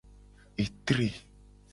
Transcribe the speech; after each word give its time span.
Etre. 0.63 1.09